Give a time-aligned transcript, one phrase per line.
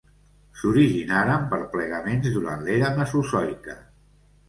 [0.61, 3.81] S'originaren per plegaments durant l'era mesozoica.